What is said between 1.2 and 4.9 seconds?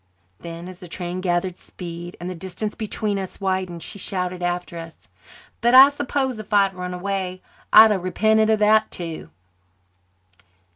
gathered speed and the distance between us widened, she shouted after